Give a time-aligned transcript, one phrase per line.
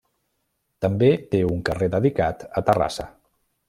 [0.85, 3.11] També té un carrer dedicat a Terrassa.